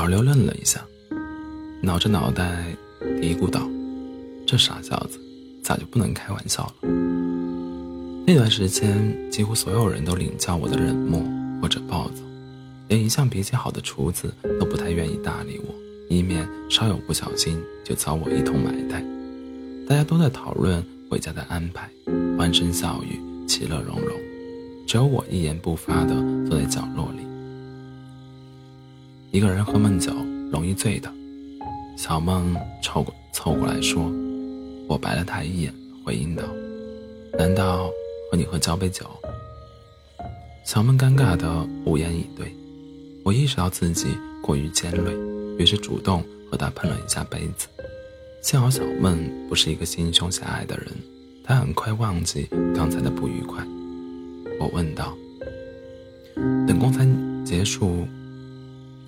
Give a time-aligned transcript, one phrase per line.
[0.00, 0.82] 老刘愣了一下，
[1.82, 2.64] 挠着脑袋
[3.20, 3.68] 嘀咕道
[4.48, 5.20] ：“这傻小子，
[5.62, 6.88] 咋就不能开玩笑了？”
[8.26, 11.22] 那段时间，几乎所有人都领教我的冷漠
[11.60, 12.22] 或者暴躁，
[12.88, 15.74] 连一向脾气好的厨子都不太愿意搭理我，
[16.08, 19.04] 以免稍有不小心就遭我一通埋汰。
[19.86, 21.90] 大家都在讨论回家的安排，
[22.38, 24.16] 欢声笑语，其乐融融，
[24.86, 26.14] 只有我一言不发地
[26.48, 27.29] 坐在角落里。
[29.32, 30.12] 一个人喝闷酒
[30.50, 31.12] 容易醉的，
[31.96, 34.10] 小梦凑过凑过来说，
[34.88, 35.72] 我白了他一眼，
[36.04, 36.42] 回应道
[37.38, 37.88] ：“难道？”
[38.30, 39.04] 和你喝交杯酒，
[40.64, 42.46] 小梦尴尬的无言以对。
[43.24, 44.06] 我意识到自己
[44.40, 45.12] 过于尖锐，
[45.58, 47.66] 于是主动和他碰了一下杯子。
[48.40, 50.86] 幸好小梦不是一个心胸狭隘的人，
[51.44, 53.66] 她很快忘记刚才的不愉快。
[54.60, 55.16] 我问道
[56.68, 58.06] ：“等公餐结束，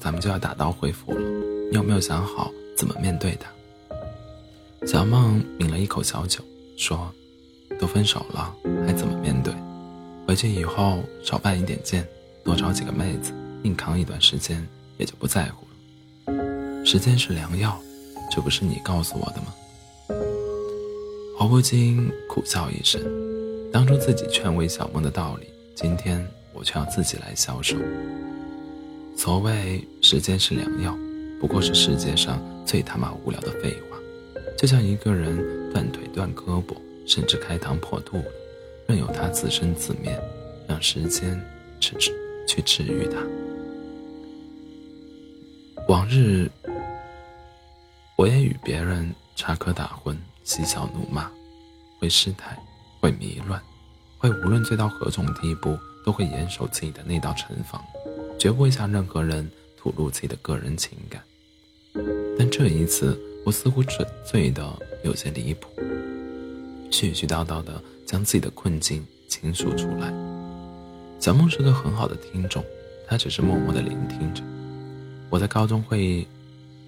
[0.03, 1.21] 咱们就要打道回府了，
[1.71, 3.49] 你有没有想好怎么面对他？”
[4.85, 6.43] 小梦抿了一口小酒，
[6.77, 7.13] 说。
[7.81, 8.55] 都分手了，
[8.87, 9.53] 还怎么面对？
[10.25, 12.07] 回去以后少犯一点贱，
[12.45, 13.33] 多找几个妹子，
[13.65, 14.65] 硬扛一段时间，
[14.99, 16.85] 也就不在乎了。
[16.85, 17.77] 时间是良药，
[18.31, 19.55] 这不是你告诉我的吗？
[21.41, 23.03] 我不禁苦笑一声，
[23.73, 27.77] 当初自己劝慰小梦的道理，今天我却要自己来销售。
[29.17, 30.97] 所谓时间是良药，
[31.41, 33.99] 不过是世界上最他妈无聊的废话。
[34.57, 36.75] 就像一个人断腿断胳膊。
[37.05, 38.23] 甚至开膛破肚，
[38.87, 40.17] 任由他自生自灭，
[40.69, 41.37] 让时间
[41.81, 41.97] 治
[42.47, 43.19] 去治愈他。
[45.89, 46.49] 往日，
[48.17, 51.29] 我也与别人插科打诨、嬉笑怒骂，
[51.99, 52.57] 会失态，
[53.01, 53.61] 会迷乱，
[54.17, 57.85] 会无论醉到何种地步，都会严守自己的那道城防，
[58.43, 61.23] 绝不会向任何人吐露自己的个人情感。
[62.37, 64.69] 但这一次，我似乎醉醉的
[65.05, 65.71] 有些离谱。
[66.91, 70.13] 絮絮叨叨的将自己的困境倾诉出来。
[71.21, 72.65] 小梦是个很好的听众，
[73.07, 74.43] 她只是默默的聆听着。
[75.31, 76.27] 我在高中会议、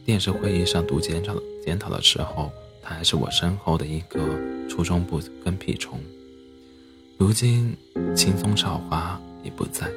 [0.05, 2.51] 电视会议上读检讨检讨的时候，
[2.83, 4.19] 她还是我身后的一个
[4.69, 6.01] 初中部跟屁虫。
[7.17, 7.77] 如今
[8.17, 9.89] 青松少华已不在，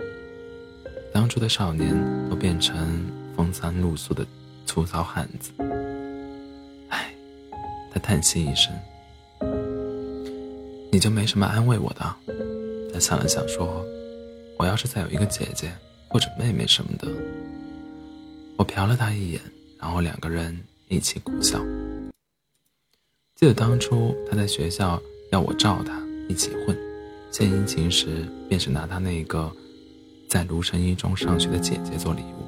[1.14, 1.96] 当初的少年
[2.30, 4.26] 都变成风餐露宿的
[4.66, 5.52] 粗糙汉子。
[6.90, 7.14] 唉，
[7.92, 8.74] 他叹息一声。
[10.92, 12.16] 你就没什么安慰我的？
[12.94, 13.86] 他想了想说
[14.58, 15.72] ：“我要是再有一个姐姐
[16.08, 17.08] 或者妹妹什么的。”
[18.58, 19.42] 我瞟了他一眼，
[19.80, 20.58] 然后两个人
[20.88, 21.60] 一起苦笑。
[23.36, 25.00] 记得当初他在学校
[25.32, 26.76] 要我罩他一起混，
[27.32, 29.52] 献殷勤时便是拿他那个
[30.28, 32.46] 在卢城一中上学的姐姐做礼物。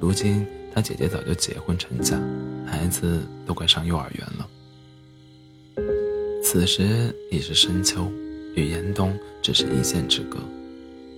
[0.00, 0.44] 如今
[0.74, 2.18] 他姐姐早就结婚成家，
[2.66, 4.48] 孩子都快上幼儿园了。
[6.42, 8.10] 此时已是深秋，
[8.56, 10.38] 与严冬只是一线之隔。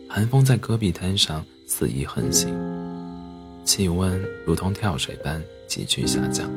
[0.09, 2.55] 寒风在戈壁滩上肆意横行，
[3.65, 6.51] 气温如同跳水般急剧下降。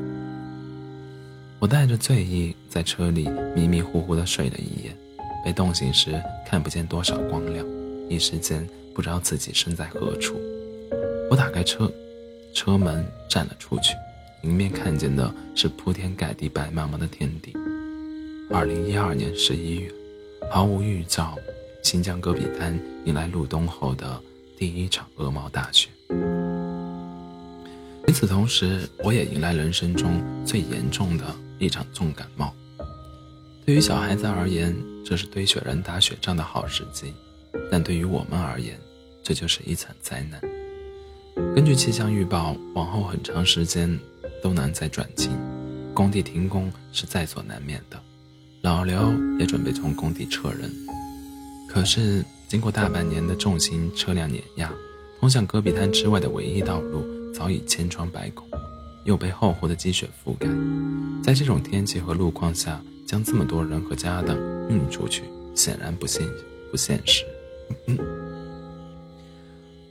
[1.60, 4.96] 我带着醉意在车里迷迷糊糊地睡了一夜，
[5.44, 7.66] 被冻醒时看不见多少光亮，
[8.10, 10.40] 一时间不知道自己身在何处。
[11.30, 11.92] 我打开车
[12.54, 13.94] 车门站了出去，
[14.44, 17.54] 迎面看见的是铺天盖地白茫茫的天地。
[18.50, 19.92] 二零一二年十一月，
[20.50, 21.38] 毫无预兆，
[21.84, 24.22] 新疆戈壁滩迎来入冬后的
[24.58, 25.90] 第一场鹅毛大雪。
[28.08, 31.26] 与此同时，我也迎来人生中最严重的
[31.60, 32.54] 一场重感冒。
[33.66, 34.74] 对于小孩子而言，
[35.06, 37.08] 这是堆雪人打雪仗的好时机；
[37.72, 38.80] 但对于我们而言，
[39.24, 40.42] 这就是一场灾难。
[41.56, 44.00] 根据气象预报，往后很长时间
[44.42, 45.32] 都难再转晴，
[45.94, 48.00] 工地停工是在所难免的。
[48.62, 50.72] 老刘也准备从工地撤人，
[51.70, 54.74] 可是经过大半年的重型车辆碾压，
[55.20, 58.48] 通向戈壁滩之外的唯一道路早已千疮百孔，
[59.06, 60.48] 又被厚厚的积雪覆盖。
[61.24, 64.36] 在这种天气和路况下，将这么多人和家当
[64.70, 65.24] 运出去，
[65.54, 66.28] 显然不现
[66.72, 67.24] 不现实。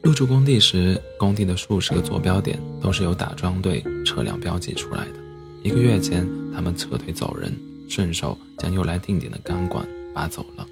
[0.03, 5.15] 入住工地时，工地的数十个坐标点都是由打桩队车辆标记出来的。
[5.63, 7.53] 一个月前，他们撤退走人。
[7.89, 10.67] 顺手将用来定点的钢管拔走了。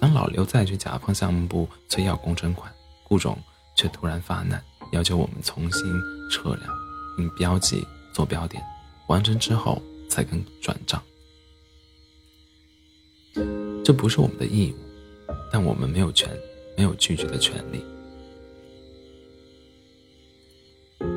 [0.00, 2.72] 当老刘再去甲方项目部催要工程款，
[3.02, 3.36] 顾总
[3.76, 4.62] 却突然发难，
[4.92, 5.82] 要求我们重新
[6.30, 6.72] 测量
[7.16, 7.84] 并标记
[8.14, 8.62] 坐标点，
[9.08, 11.02] 完成之后才肯转账。
[13.84, 14.76] 这不是我们的义务，
[15.52, 16.28] 但我们没有权，
[16.76, 17.82] 没有拒绝的权利。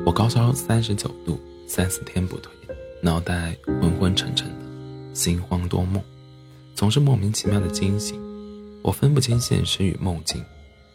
[0.04, 2.52] 我高烧三十九度，三四天不退，
[3.02, 6.02] 脑袋昏昏沉沉的，心慌多梦，
[6.74, 8.20] 总是莫名其妙的惊醒。
[8.82, 10.42] 我分不清现实与梦境，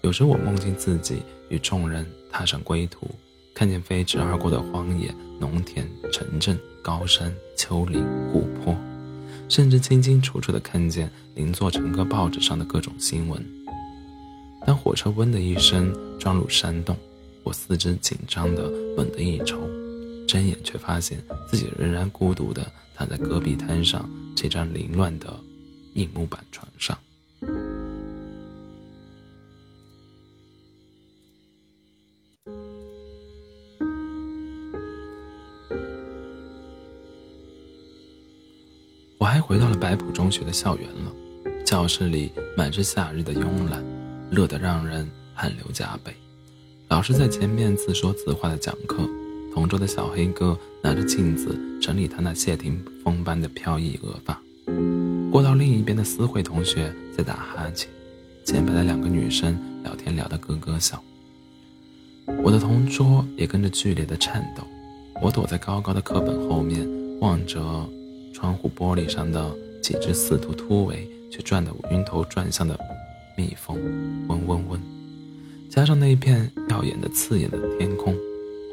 [0.02, 3.08] 有时我梦见自己与众人踏上归途，
[3.54, 8.76] 看见飞驰而过的荒野、农田、城镇、高山、丘陵、湖泊，
[9.48, 13.44] 甚至清清楚楚地看见邻座乘客报纸上的各种新闻。
[14.66, 16.98] 当火车“嗡”的一声撞入山洞，
[17.44, 19.60] 我四肢紧张的猛地一抽，
[20.28, 22.66] 睁眼却发现自己仍然孤独地
[22.96, 25.40] 躺在戈壁滩上这张凌乱的
[25.94, 26.98] 硬木板床上。
[40.26, 41.12] 中学的校园了，
[41.64, 43.86] 教室里满是夏日的慵懒，
[44.32, 46.12] 热得让人汗流浃背。
[46.88, 49.08] 老师在前面自说自话的讲课，
[49.54, 54.42] 同桌的小黑哥拿着镜子整理他那谢霆锋般的飘逸额发。
[55.32, 57.88] 过道另一边的思慧同学在打哈欠，
[58.44, 61.00] 前排的两个女生聊天聊得咯咯笑。
[62.42, 64.64] 我的同桌也跟着剧烈的颤抖。
[65.22, 66.84] 我躲在高高的课本后面，
[67.20, 67.88] 望着。
[68.38, 72.76] 窗户玻璃上的几只似突突围却转得晕头转向的
[73.38, 73.78] 蜜蜂，
[74.28, 74.82] 嗡嗡嗡，
[75.70, 78.16] 加上那一片耀眼的刺眼的天空，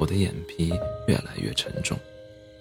[0.01, 0.73] 我的眼皮
[1.07, 1.99] 越来越沉重。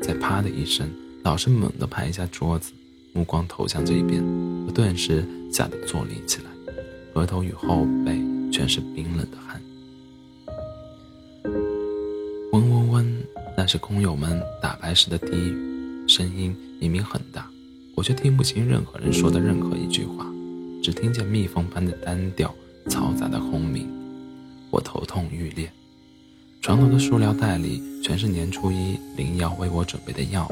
[0.01, 0.85] 在啪的一声，
[1.23, 2.73] 老师猛地拍一下桌子，
[3.13, 4.21] 目光投向这边，
[4.67, 6.73] 我顿时吓得坐立起来，
[7.13, 8.19] 额头与后背
[8.51, 9.61] 全是冰冷的汗。
[12.51, 13.23] 嗡嗡嗡，
[13.55, 16.53] 那是工友们打牌时的低语，声音。
[16.81, 17.47] 明明很大，
[17.95, 20.25] 我却听不清任何人说的任何一句话，
[20.81, 22.53] 只听见蜜蜂般的单调、
[22.87, 23.87] 嘈杂的轰鸣。
[24.69, 25.69] 我头痛欲裂，
[26.61, 30.47] 床头的塑料袋里全是年初一林瑶为我准备的药：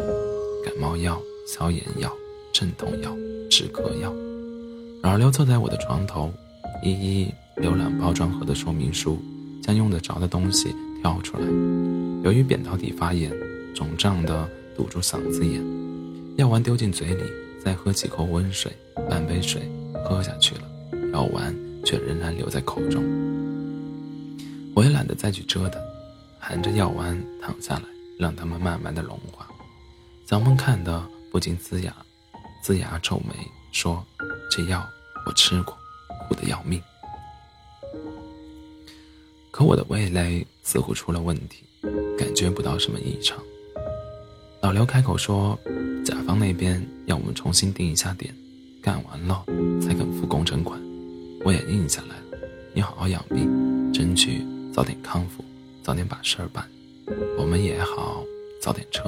[0.65, 2.11] 感冒药、消炎药、
[2.51, 3.15] 镇痛药、
[3.49, 4.13] 止咳药。
[5.01, 6.29] 老刘坐在我的床头，
[6.83, 9.17] 一一浏览包装盒的说明书，
[9.61, 11.43] 将用得着的东西挑出来。
[12.23, 13.31] 由于扁桃体发炎，
[13.73, 15.63] 肿胀的堵住嗓子眼。
[16.39, 17.23] 药丸丢进嘴里，
[17.61, 18.71] 再喝几口温水，
[19.09, 19.61] 半杯水
[20.05, 20.61] 喝下去了，
[21.11, 21.53] 药丸
[21.83, 23.03] 却仍然留在口中。
[24.73, 25.81] 我也懒得再去折腾，
[26.39, 27.83] 含着药丸躺下来，
[28.17, 29.45] 让它们慢慢的融化。
[30.25, 31.93] 小梦看得不禁呲牙，
[32.63, 33.33] 呲牙皱眉，
[33.73, 34.01] 说
[34.49, 34.81] ：“这药
[35.25, 35.77] 我吃过，
[36.29, 36.81] 苦的要命。”
[39.51, 41.65] 可我的味蕾似乎出了问题，
[42.17, 43.37] 感觉不到什么异常。
[44.61, 45.59] 老刘开口说
[46.09, 48.33] ：“甲方那边要我们重新定一下点，
[48.81, 49.45] 干完了
[49.79, 50.81] 才肯付工程款。”
[51.45, 52.39] 我也应下来了。
[52.73, 55.45] 你好好养病，争取早点康复，
[55.83, 56.67] 早点把事儿办。
[57.37, 58.23] 我们也好
[58.59, 59.03] 早点撤。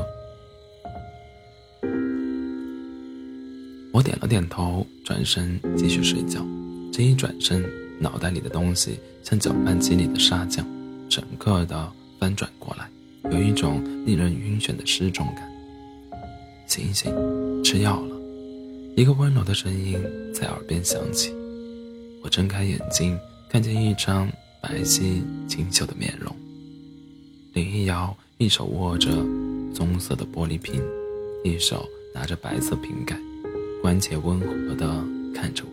[3.92, 6.46] 我点了点头，转身继续睡觉。
[6.94, 7.68] 这一转身，
[8.00, 10.64] 脑袋里的东西像搅拌机里的沙浆，
[11.10, 12.88] 整个的翻转过来。
[13.32, 15.51] 有一种令人晕眩的失重感。
[16.72, 17.14] 醒醒，
[17.62, 18.16] 吃药了。
[18.96, 20.00] 一个温柔的声音
[20.34, 21.34] 在耳边响起。
[22.24, 23.20] 我睁开眼睛，
[23.50, 24.32] 看见一张
[24.62, 26.34] 白皙清秀的面容。
[27.52, 29.10] 林一瑶一手握着
[29.74, 30.82] 棕色的玻璃瓶，
[31.44, 31.86] 一手
[32.16, 33.20] 拿着白色瓶盖，
[33.82, 34.88] 关切温和地
[35.36, 35.72] 看着我。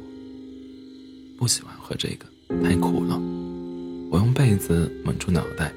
[1.39, 2.27] 不喜欢喝这个，
[2.65, 3.15] 太苦了。
[4.11, 5.73] 我用被子蒙住脑袋。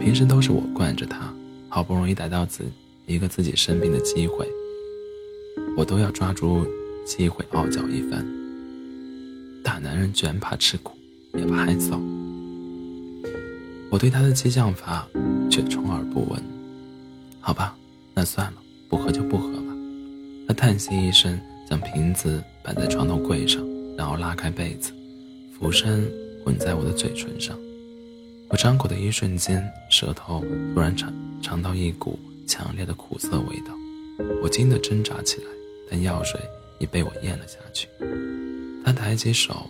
[0.00, 1.32] 平时都是我惯着他，
[1.68, 2.64] 好不容易逮到自
[3.08, 4.46] 一个自己生病的机会，
[5.78, 6.66] 我都要抓住
[7.06, 8.24] 机会傲娇一番。
[9.64, 10.92] 大男人居然怕吃苦，
[11.32, 11.98] 也怕害臊。
[13.90, 15.08] 我对他的激将法
[15.50, 16.38] 却充耳不闻。
[17.40, 17.74] 好吧，
[18.14, 18.58] 那算了，
[18.90, 19.74] 不喝就不喝吧。
[20.46, 24.92] 他叹息一声，将瓶子摆在床头柜上，然后拉开被子，
[25.58, 26.06] 俯身
[26.44, 27.58] 吻在我的嘴唇上。
[28.50, 31.10] 我张口的一瞬间，舌头突然尝
[31.40, 33.72] 尝到一股强烈的苦涩味道，
[34.42, 35.46] 我惊得挣扎起来，
[35.90, 36.40] 但药水
[36.80, 37.86] 已被我咽了下去。
[38.82, 39.68] 他抬起手，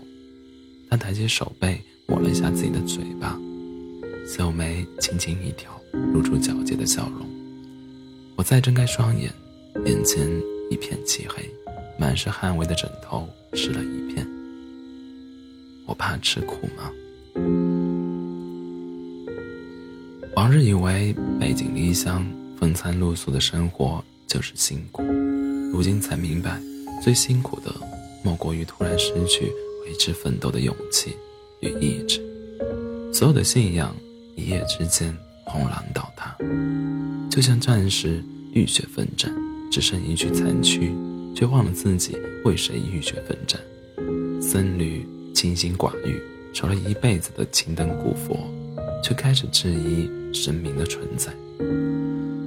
[0.89, 3.37] 他抬起手背抹了一下自己的嘴巴，
[4.29, 5.79] 秀眉轻轻一挑，
[6.15, 7.29] 露出皎洁的笑容。
[8.37, 9.29] 我再睁开双眼，
[9.85, 10.31] 眼前
[10.71, 11.43] 一片漆黑，
[11.99, 14.25] 满是汗味的枕头湿了一片。
[15.85, 16.93] 我怕吃苦吗？
[20.37, 22.25] 往日以为背井离乡、
[22.59, 25.05] 风餐露宿的生活就是辛苦，
[25.73, 26.61] 如今才明白，
[27.01, 27.73] 最辛苦的
[28.25, 29.53] 莫过于突然失去
[29.85, 31.15] 为之奋斗的勇气
[31.61, 32.21] 与意志。
[33.13, 33.95] 所有的信仰
[34.35, 36.37] 一夜之间轰然倒塌，
[37.31, 38.23] 就像战士
[38.53, 39.33] 浴血奋战，
[39.71, 40.93] 只剩一具残躯，
[41.37, 43.61] 却忘了自己为谁浴血奋战。
[44.43, 46.21] 僧侣清心寡欲，
[46.53, 48.37] 守了一辈子的青灯古佛，
[49.01, 51.33] 却开始质疑神明的存在。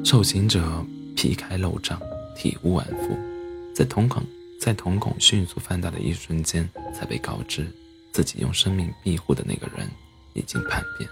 [0.03, 1.95] 受刑者皮开肉绽，
[2.35, 3.17] 体无完肤，
[3.73, 4.23] 在瞳孔
[4.59, 7.65] 在瞳孔迅速放大的一瞬间，才被告知
[8.11, 9.87] 自己用生命庇护的那个人
[10.33, 11.09] 已经叛变。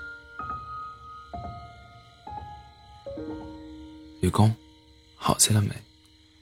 [4.22, 4.53] 愚公，
[5.15, 5.69] 好些了没？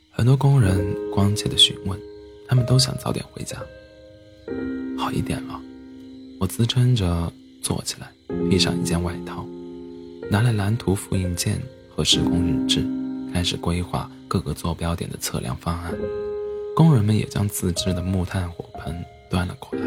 [0.09, 1.99] 很多工人关切的询问，
[2.47, 3.57] 他们都想早点回家。
[4.97, 5.61] 好一点了，
[6.39, 8.09] 我支撑着坐起来，
[8.49, 9.45] 披上一件外套，
[10.31, 11.61] 拿来蓝图复印件
[11.97, 12.85] 和施工日志，
[13.33, 15.91] 开始规划各个坐标点的测量方案。
[16.75, 19.83] 工人们也将自制的木炭火盆端了过来。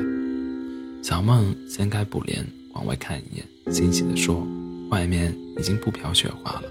[1.04, 4.44] 小梦掀开布帘往外看一眼，欣喜地说
[4.90, 6.64] ：“外面已经不飘雪花了。”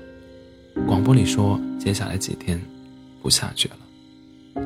[0.85, 2.59] 广播里说，接下来几天
[3.21, 4.65] 不下雪了。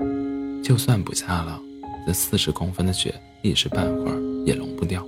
[0.64, 1.62] 就算不下了，
[2.08, 3.14] 这四十公分的雪
[3.44, 5.06] 一时半会儿也融不掉。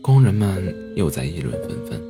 [0.00, 2.00] 工人们又在议论纷纷：“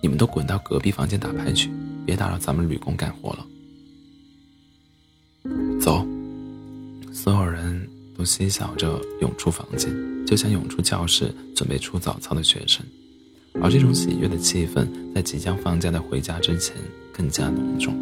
[0.00, 1.70] 你们都滚到隔壁房间打牌去，
[2.04, 3.46] 别打扰咱们女工干活了。”
[5.80, 6.06] 走，
[7.12, 9.90] 所有人都嬉笑着涌出房间，
[10.26, 12.84] 就像涌出教室准备出早操的学生。
[13.60, 16.76] 而这种喜悦的气氛，在即将放假的回家之前
[17.12, 17.94] 更加浓重。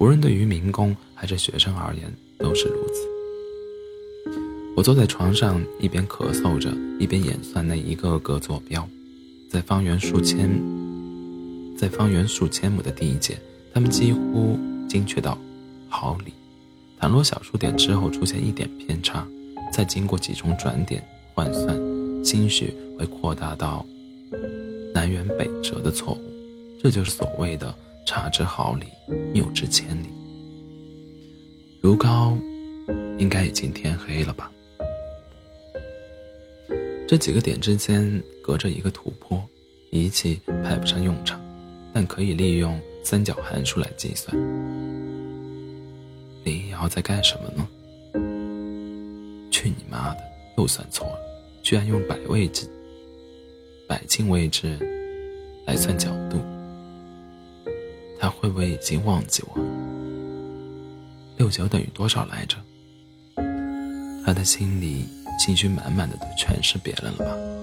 [0.00, 4.34] 无论对于民工还是学生而言，都是如此。
[4.76, 8.86] 我坐在床上，一边咳嗽着，一边演算那一个个坐标。
[9.48, 10.50] 在方圆数千，
[11.76, 13.38] 在方圆数千亩的地界，
[13.72, 15.38] 他们几乎精确到
[15.88, 16.32] 毫厘。
[16.98, 19.26] 倘若小数点之后出现一点偏差，
[19.72, 21.02] 再经过几重转点
[21.34, 21.76] 换算，
[22.24, 23.84] 兴许会扩大到。
[24.94, 26.20] 南辕北辙的错误，
[26.80, 27.74] 这就是所谓的
[28.06, 28.86] 差之毫厘，
[29.32, 30.06] 谬之千里。
[31.80, 32.38] 如皋，
[33.18, 34.50] 应该已经天黑了吧？
[37.06, 39.42] 这几个点之间隔着一个土坡，
[39.90, 41.40] 仪器派不上用场，
[41.94, 44.36] 但可以利用三角函数来计算。
[46.42, 47.66] 林瑶在干什么呢？
[49.50, 50.20] 去你妈的！
[50.58, 51.18] 又算错了，
[51.62, 52.68] 居然用百位计。
[53.86, 54.76] 百进位置
[55.66, 56.38] 来算角度，
[58.18, 59.64] 他会不会已经忘记我了？
[61.36, 62.56] 六九等于多少来着？
[64.24, 65.04] 他的心里
[65.38, 67.53] 情绪满满的都全是别人了吧？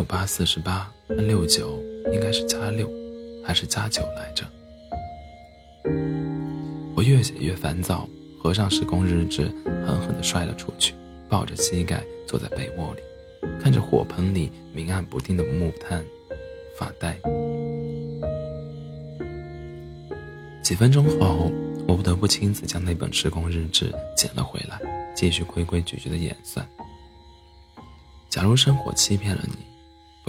[0.00, 1.78] 六八四十八，那六九
[2.10, 2.90] 应该是加六，
[3.44, 4.46] 还是加九来着？
[6.96, 8.08] 我越写越烦躁，
[8.42, 9.52] 合上施工日志，
[9.86, 10.94] 狠狠地摔了出去，
[11.28, 13.02] 抱着膝盖坐在被窝里。
[13.62, 16.02] 看着火盆里明暗不定的木炭，
[16.78, 17.14] 发呆。
[20.62, 21.52] 几分钟后，
[21.86, 24.80] 我不得不亲自将那本施工日志捡了回来，
[25.14, 26.66] 继续规规矩矩的演算。
[28.30, 29.56] 假如生活欺骗了你，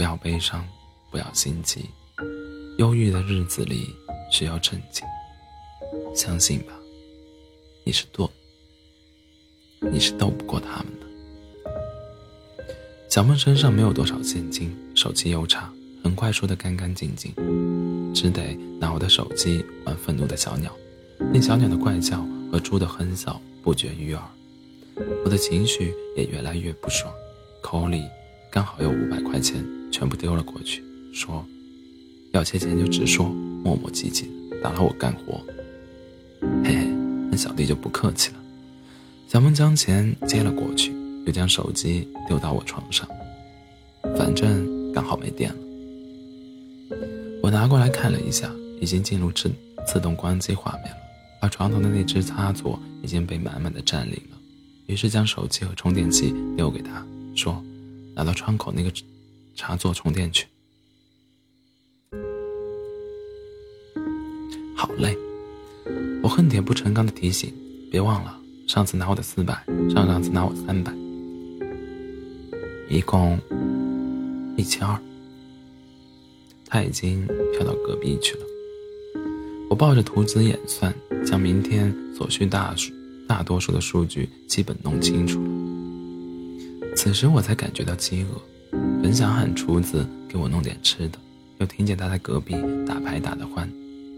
[0.01, 0.67] 不要悲伤，
[1.12, 1.88] 不要心急。
[2.79, 3.96] 忧郁的日子里
[4.31, 5.05] 需要镇静。
[6.15, 6.74] 相信吧，
[7.84, 8.27] 你是斗，
[9.91, 11.05] 你是斗不过他们的。
[13.12, 15.72] 小梦身上没有多少现金，手机又差，
[16.03, 17.31] 很快输得干干净净，
[18.12, 20.75] 只得拿我的手机玩愤怒的小鸟。
[21.31, 24.24] 那小鸟的怪叫和猪的哼笑不绝于耳，
[25.24, 27.13] 我的情绪也越来越不爽，
[27.62, 28.03] 口里
[28.50, 30.83] 刚好有五百块钱，全部丢了过去，
[31.13, 31.45] 说
[32.33, 33.25] ：“要借钱就直说，
[33.63, 34.25] 磨磨唧唧
[34.63, 35.39] 打扰我干活。”
[36.63, 36.88] 嘿嘿，
[37.29, 38.38] 那小弟就不客气了。
[39.27, 40.93] 小梦将钱接了过去。
[41.24, 43.07] 又将手机丢到我床上，
[44.17, 46.98] 反正刚好没电了。
[47.43, 49.51] 我拿过来看了一下，已经进入自
[49.86, 50.98] 自动关机画面了，
[51.39, 54.38] 而床头的那只插座已经被满满的占领了。
[54.88, 57.05] 于是将手机和充电器丢给他，
[57.36, 57.63] 说
[58.17, 58.91] ：“拿到窗口那个
[59.55, 60.48] 插座充电去。”
[64.75, 65.17] 好累，
[66.24, 67.53] 我恨铁不成钢的提醒
[67.91, 70.91] ：“别忘了，上次拿我的四百，上上次拿我三百。”
[72.89, 73.39] 一共
[74.58, 75.00] 一千二，
[76.65, 78.46] 他已经飘到隔壁去了。
[79.70, 80.93] 我抱着图纸演算，
[81.25, 82.91] 将明天所需大数
[83.27, 85.50] 大多数的数据基本弄清楚了。
[86.98, 88.41] 此时我才感觉到饥饿，
[89.01, 91.18] 本想喊厨子给我弄点吃的，
[91.60, 93.70] 又听见他在隔壁打牌打得欢，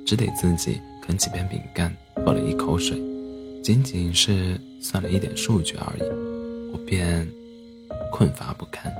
[0.05, 3.01] 只得自己啃几片饼干，喝了一口水，
[3.63, 6.01] 仅仅是算了一点数据而已，
[6.71, 7.27] 我便。
[8.11, 8.93] 困乏不堪，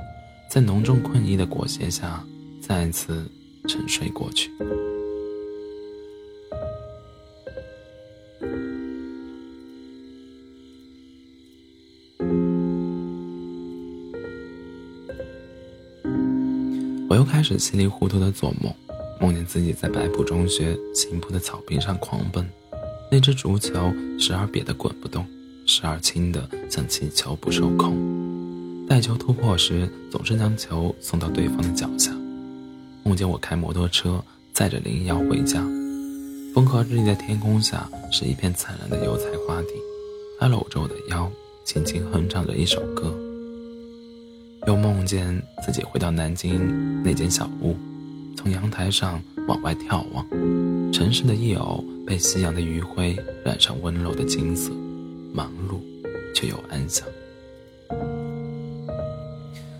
[0.50, 2.24] 在浓重困意的裹挟下，
[2.60, 3.30] 再次
[3.68, 4.50] 沉睡过去。
[17.14, 18.74] 我又开始稀里糊涂的做梦，
[19.20, 22.44] 梦见自己在白浦中学新铺的草坪上狂奔，
[23.08, 25.24] 那只足球时而瘪得滚不动，
[25.64, 27.96] 时而轻得像气球不受控，
[28.88, 32.10] 带球突破时总是将球送到对方的脚下。
[33.04, 34.20] 梦见我开摩托车
[34.52, 35.60] 载着林瑶回家，
[36.52, 39.68] 风和日丽的天空下是一片灿烂的油菜花地，
[40.40, 41.30] 她搂着我的腰，
[41.64, 43.16] 轻轻哼唱着一首歌。
[44.66, 47.76] 又梦见自己回到南京那间小屋，
[48.34, 50.26] 从阳台上往外眺望，
[50.90, 54.72] 城市的夜偶被夕阳的余晖染上温柔的金色，
[55.34, 55.80] 忙碌
[56.34, 57.06] 却又安详。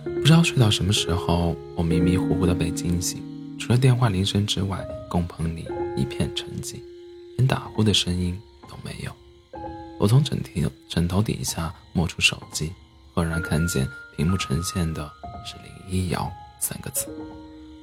[0.04, 3.22] 不知道睡到什么时候，我迷迷糊糊的被惊醒，
[3.58, 6.76] 除了电话铃声之外，工棚里一片沉寂，
[7.38, 8.38] 连打呼的声音
[8.68, 9.10] 都没有。
[9.98, 12.70] 我从枕头枕头底下摸出手机，
[13.14, 13.88] 赫然看见。
[14.16, 15.10] 屏幕呈现的
[15.44, 16.30] 是“林一瑶”
[16.60, 17.06] 三个字，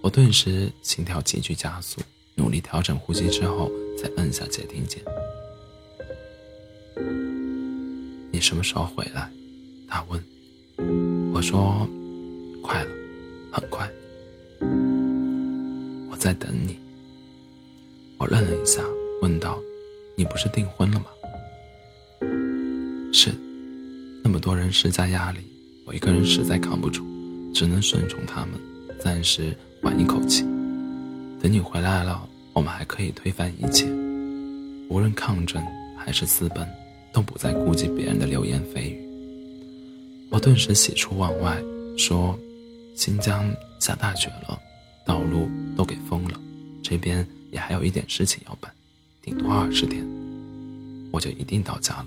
[0.01, 1.99] 我顿时心跳急剧加速，
[2.35, 5.03] 努力调整呼吸之后，才摁下接听键。
[8.31, 9.29] 你什么时候回来？
[9.87, 10.23] 他问。
[11.33, 11.87] 我说：
[12.63, 12.89] 快了，
[13.51, 13.89] 很快。
[16.09, 16.79] 我在等你。
[18.17, 18.81] 我愣了一下，
[19.21, 19.59] 问道
[20.15, 21.05] ：“你不是订婚了吗？”
[23.11, 23.31] 是，
[24.23, 25.39] 那么多人施加压力。
[25.91, 27.03] 我一个人实在扛不住，
[27.53, 28.51] 只能顺从他们，
[28.97, 30.43] 暂时缓一口气。
[31.41, 33.87] 等你回来了，我们还可以推翻一切。
[34.89, 35.61] 无论抗争
[35.97, 36.65] 还是私奔，
[37.11, 39.05] 都不再顾及别人的流言蜚语。
[40.29, 41.61] 我顿时喜出望外，
[41.97, 42.39] 说
[42.95, 44.57] ：“新疆下大雪了，
[45.05, 46.39] 道路都给封了，
[46.81, 48.71] 这边也还有一点事情要办，
[49.21, 50.07] 顶多二十天，
[51.11, 52.05] 我就一定到家了。”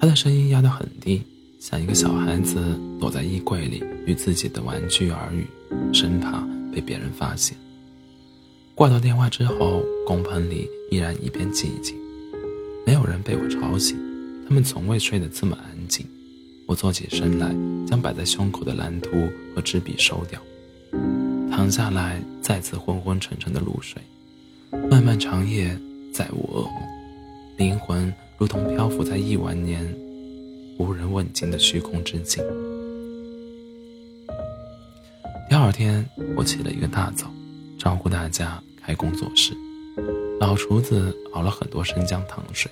[0.00, 1.22] 他的声音压得很低，
[1.58, 5.44] 像一个小孩子躲在衣柜里与自己的玩具耳语，
[5.92, 7.56] 生怕被别人发现。
[8.76, 11.96] 挂掉电话之后，工棚里依然一片寂静，
[12.86, 13.98] 没有人被我吵醒。
[14.48, 16.06] 他们从未睡得这么安静。
[16.66, 17.52] 我坐起身来，
[17.86, 19.10] 将摆在胸口的蓝图
[19.54, 20.40] 和纸笔收掉，
[21.50, 24.00] 躺下来，再次昏昏沉沉的入睡。
[24.88, 25.76] 漫漫长夜，
[26.12, 26.74] 再无噩梦，
[27.58, 28.14] 灵魂。
[28.38, 29.84] 如同漂浮在亿万年
[30.78, 32.40] 无人问津的虚空之境。
[35.50, 37.28] 第二天，我起了一个大早，
[37.76, 39.52] 招呼大家开工作室。
[40.38, 42.70] 老厨子熬了很多生姜糖水，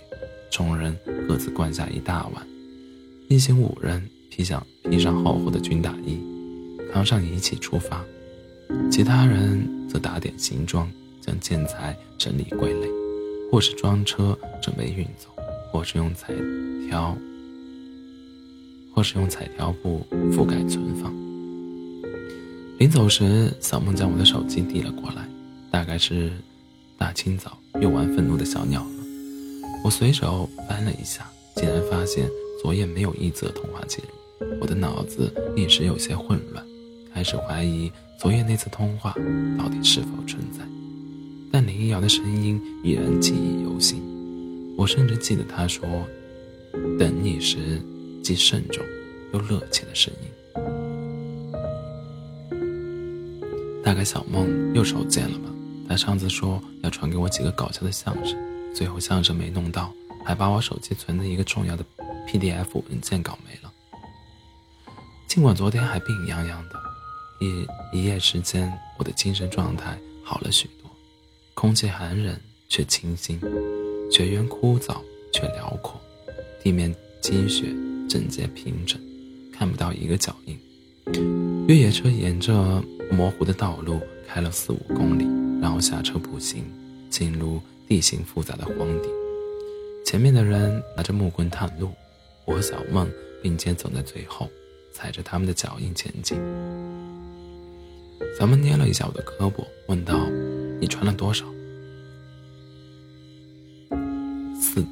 [0.52, 0.96] 众人
[1.26, 2.46] 各自灌下一大碗。
[3.28, 6.16] 一行五人披上披上厚厚的军大衣，
[6.92, 8.04] 扛上仪器出发。
[8.88, 10.88] 其他人则打点行装，
[11.20, 12.88] 将建材整理归类，
[13.56, 15.30] 或是装车准备运走。
[15.72, 16.30] 或是用彩
[16.90, 17.16] 条，
[18.94, 21.10] 或是用彩条布覆盖存放。
[22.78, 25.26] 临走时，小梦将我的手机递了过来，
[25.70, 26.30] 大概是
[26.98, 28.90] 大清早又玩愤怒的小鸟了。
[29.82, 32.28] 我随手翻了一下，竟然发现
[32.62, 34.48] 昨夜没有一则通话记录。
[34.60, 36.62] 我的脑子一时有些混乱，
[37.14, 39.14] 开始怀疑昨夜那次通话
[39.58, 40.60] 到底是否存在。
[41.56, 44.02] 但林一瑶的声音依然记忆犹新。
[44.76, 45.88] 我甚至记得她说
[47.00, 47.80] ：“等你时，
[48.22, 48.84] 既慎重
[49.32, 50.28] 又热切的声音。”
[53.82, 55.48] 大概小梦又手贱了吧？
[55.88, 58.38] 她上次说要传给我几个搞笑的相声，
[58.74, 59.90] 最后相声没弄到，
[60.26, 61.82] 还把我手机存的一个重要的
[62.28, 63.72] PDF 文件搞没了。
[65.26, 66.78] 尽管昨天还病殃殃的，
[67.40, 67.66] 一
[67.98, 70.85] 一夜之间，我的精神状态好了许多，
[71.56, 72.38] 空气寒冷
[72.68, 73.40] 却清新。
[74.10, 74.98] 雪原枯燥
[75.32, 75.98] 却辽阔，
[76.62, 77.64] 地面积雪
[78.06, 79.00] 整洁平整，
[79.50, 80.56] 看不到一个脚印。
[81.66, 85.24] 越野车沿着模糊的道路开了四五公里，
[85.58, 86.62] 然后下车步行，
[87.08, 89.08] 进入地形复杂的荒地。
[90.04, 91.90] 前面的人拿着木棍探路，
[92.44, 93.10] 我和小梦
[93.42, 94.46] 并肩走在最后，
[94.92, 96.38] 踩着他们的脚印前进。
[98.38, 100.14] 小梦捏了一下我的胳膊，问道
[100.80, 101.44] ：“你穿了多少？”
[104.60, 104.84] 四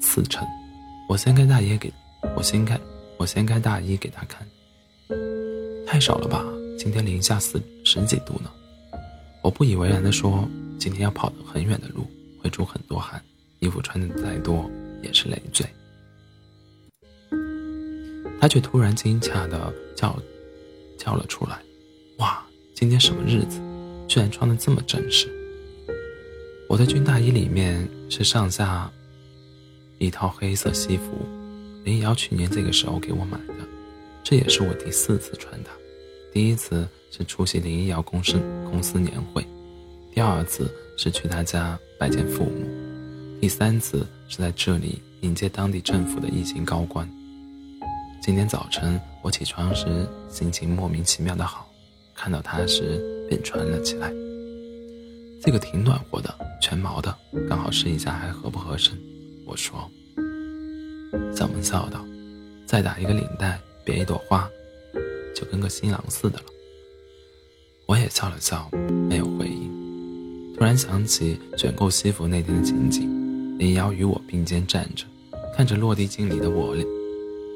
[0.00, 0.46] 四成，
[1.08, 1.92] 我掀开大衣给，
[2.36, 2.78] 我掀开，
[3.16, 4.46] 我掀开大衣给他看。
[5.86, 6.44] 太少了吧？
[6.78, 8.50] 今天零下四十几度呢。
[9.42, 10.46] 我不以为然地说
[10.78, 12.04] ：“今天要跑很远的路，
[12.42, 13.22] 会出很多汗，
[13.60, 14.68] 衣服穿的再多
[15.02, 15.64] 也是累赘。”
[18.40, 20.20] 他却突然惊诧的叫
[20.98, 21.60] 叫了出来
[22.18, 23.60] ：“哇，今天什么日子？
[24.06, 25.28] 居然穿得这么正式！”
[26.68, 28.90] 我的军大衣里面是上下
[29.98, 31.12] 一套黑色西服，
[31.84, 33.54] 林瑶去年这个时候给我买的，
[34.24, 35.70] 这也是我第四次穿它。
[36.32, 38.34] 第一次是出席林瑶公司
[38.70, 39.46] 公司年会，
[40.12, 42.66] 第二次是去他家拜见父母，
[43.40, 47.08] 第三次是在这里迎接当地政府的一行高官。
[48.20, 51.72] 今天早晨我起床时心情莫名其妙的好，
[52.14, 54.12] 看到它时便穿了起来。
[55.42, 57.14] 这个挺暖和的，全毛的，
[57.48, 58.96] 刚好试一下还合不合身。
[59.44, 59.90] 我说。
[61.34, 62.04] 小梦笑道
[62.66, 64.48] ：“再打一个领带，别一朵花。”
[65.34, 66.44] 就跟个新郎似的了。
[67.86, 68.68] 我也笑了笑，
[69.08, 70.54] 没有回应。
[70.56, 75.04] 突然想起选购西服那天的情景，林瑶与我并肩站着，
[75.54, 76.74] 看着落地镜里的我，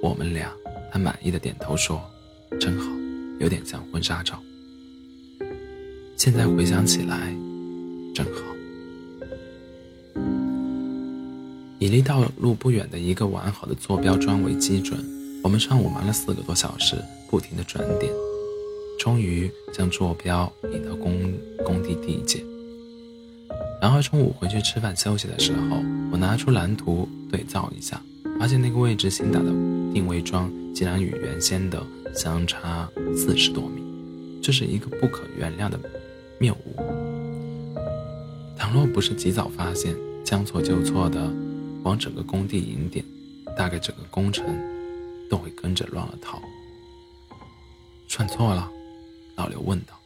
[0.02, 0.52] 我们俩，
[0.92, 2.00] 他满意的点头说
[2.61, 2.87] ：“真好，
[3.40, 4.40] 有点像婚纱照。”
[6.20, 7.35] 现在回想起来，
[8.14, 8.42] 真好。
[11.78, 15.02] 以离道路不远的一个完好的坐标桩为基准，
[15.42, 16.94] 我们上午忙了四个多小时。
[17.30, 18.12] 不停的转点，
[18.98, 21.33] 终于将坐标引到工
[21.64, 22.44] 工地地界。
[23.80, 27.98] 然而中午回去吃饭休息的时候，我拿出蓝图对照一下，
[28.38, 29.48] 发现那个位置新打的
[29.94, 31.83] 定位桩竟然与原先的
[32.14, 33.80] 相差四十多米，
[34.42, 35.80] 这是一个不可原谅的
[36.40, 36.74] 谬误。
[38.57, 41.31] 倘若不是及早发现，将错就错的
[41.83, 43.05] 往整个工地引点，
[43.55, 44.46] 大概整个工程
[45.29, 46.40] 都会跟着乱了套。
[48.09, 48.70] 算错了，
[49.37, 50.00] 老刘问道。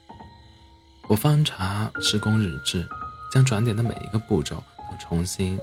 [1.08, 2.84] 我翻查施工日志，
[3.32, 4.56] 将转点的每一个步骤
[4.90, 5.56] 都重新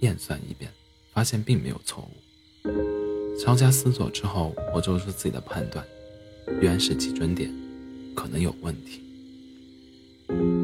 [0.00, 0.70] 验算一遍，
[1.14, 3.38] 发现并没有错误。
[3.38, 5.82] 稍加思索之后，我做出自己的判断：
[6.60, 7.50] 原始基准点
[8.14, 9.02] 可能有问题。
[10.30, 10.59] Thank you.